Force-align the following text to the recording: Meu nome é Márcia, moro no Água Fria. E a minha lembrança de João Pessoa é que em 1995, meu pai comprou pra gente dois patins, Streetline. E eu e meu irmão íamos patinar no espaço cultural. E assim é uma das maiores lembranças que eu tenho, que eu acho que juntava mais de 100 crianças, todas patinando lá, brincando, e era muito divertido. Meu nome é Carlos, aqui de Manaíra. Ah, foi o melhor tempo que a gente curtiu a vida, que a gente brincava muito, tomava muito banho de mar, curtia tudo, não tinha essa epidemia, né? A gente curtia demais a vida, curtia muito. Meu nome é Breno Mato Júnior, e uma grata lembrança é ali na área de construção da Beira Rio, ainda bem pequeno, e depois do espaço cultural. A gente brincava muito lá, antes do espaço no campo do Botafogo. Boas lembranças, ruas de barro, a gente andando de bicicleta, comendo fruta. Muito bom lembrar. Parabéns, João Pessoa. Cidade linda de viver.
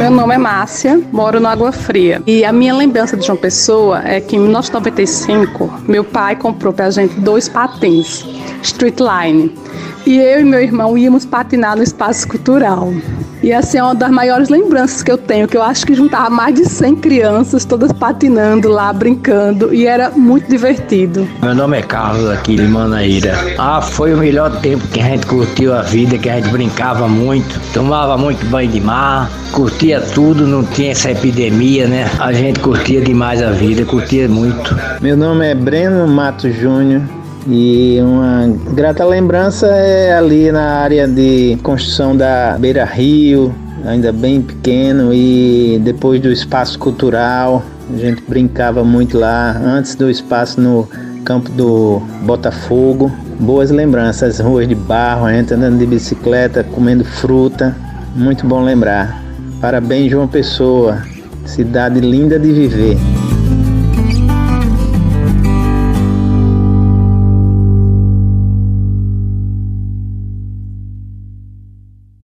Meu 0.00 0.10
nome 0.10 0.34
é 0.34 0.38
Márcia, 0.38 0.98
moro 1.12 1.38
no 1.38 1.46
Água 1.46 1.72
Fria. 1.72 2.22
E 2.26 2.42
a 2.42 2.50
minha 2.54 2.74
lembrança 2.74 3.18
de 3.18 3.26
João 3.26 3.36
Pessoa 3.36 4.00
é 4.02 4.18
que 4.18 4.34
em 4.34 4.38
1995, 4.38 5.82
meu 5.86 6.02
pai 6.02 6.36
comprou 6.36 6.72
pra 6.72 6.90
gente 6.90 7.20
dois 7.20 7.50
patins, 7.50 8.24
Streetline. 8.62 9.54
E 10.06 10.16
eu 10.16 10.40
e 10.40 10.44
meu 10.44 10.62
irmão 10.62 10.96
íamos 10.96 11.26
patinar 11.26 11.76
no 11.76 11.82
espaço 11.82 12.26
cultural. 12.26 12.90
E 13.42 13.52
assim 13.52 13.78
é 13.78 13.82
uma 13.82 13.94
das 13.94 14.10
maiores 14.10 14.50
lembranças 14.50 15.02
que 15.02 15.10
eu 15.10 15.16
tenho, 15.16 15.48
que 15.48 15.56
eu 15.56 15.62
acho 15.62 15.86
que 15.86 15.94
juntava 15.94 16.28
mais 16.28 16.54
de 16.54 16.66
100 16.66 16.96
crianças, 16.96 17.64
todas 17.64 17.90
patinando 17.90 18.68
lá, 18.68 18.92
brincando, 18.92 19.72
e 19.72 19.86
era 19.86 20.10
muito 20.10 20.48
divertido. 20.48 21.26
Meu 21.42 21.54
nome 21.54 21.78
é 21.78 21.82
Carlos, 21.82 22.28
aqui 22.28 22.56
de 22.56 22.68
Manaíra. 22.68 23.34
Ah, 23.58 23.80
foi 23.80 24.12
o 24.12 24.18
melhor 24.18 24.60
tempo 24.60 24.86
que 24.88 25.00
a 25.00 25.04
gente 25.04 25.26
curtiu 25.26 25.74
a 25.74 25.80
vida, 25.80 26.18
que 26.18 26.28
a 26.28 26.36
gente 26.36 26.50
brincava 26.50 27.08
muito, 27.08 27.58
tomava 27.72 28.18
muito 28.18 28.44
banho 28.46 28.70
de 28.70 28.80
mar, 28.80 29.30
curtia 29.52 30.00
tudo, 30.00 30.46
não 30.46 30.62
tinha 30.62 30.92
essa 30.92 31.10
epidemia, 31.10 31.86
né? 31.86 32.10
A 32.18 32.32
gente 32.34 32.60
curtia 32.60 33.00
demais 33.00 33.42
a 33.42 33.50
vida, 33.50 33.86
curtia 33.86 34.28
muito. 34.28 34.76
Meu 35.00 35.16
nome 35.16 35.46
é 35.46 35.54
Breno 35.54 36.06
Mato 36.06 36.50
Júnior, 36.50 37.02
e 37.48 37.98
uma 38.02 38.46
grata 38.72 39.04
lembrança 39.04 39.66
é 39.66 40.12
ali 40.12 40.52
na 40.52 40.78
área 40.78 41.08
de 41.08 41.58
construção 41.62 42.16
da 42.16 42.56
Beira 42.58 42.84
Rio, 42.84 43.54
ainda 43.84 44.12
bem 44.12 44.42
pequeno, 44.42 45.12
e 45.12 45.80
depois 45.82 46.20
do 46.20 46.30
espaço 46.30 46.78
cultural. 46.78 47.62
A 47.92 47.96
gente 47.96 48.22
brincava 48.28 48.84
muito 48.84 49.18
lá, 49.18 49.56
antes 49.64 49.94
do 49.94 50.10
espaço 50.10 50.60
no 50.60 50.88
campo 51.24 51.50
do 51.50 52.00
Botafogo. 52.22 53.10
Boas 53.38 53.70
lembranças, 53.70 54.38
ruas 54.38 54.68
de 54.68 54.74
barro, 54.74 55.26
a 55.26 55.32
gente 55.32 55.54
andando 55.54 55.78
de 55.78 55.86
bicicleta, 55.86 56.62
comendo 56.62 57.04
fruta. 57.04 57.74
Muito 58.14 58.46
bom 58.46 58.62
lembrar. 58.62 59.22
Parabéns, 59.60 60.10
João 60.10 60.28
Pessoa. 60.28 60.98
Cidade 61.46 62.00
linda 62.00 62.38
de 62.38 62.52
viver. 62.52 62.96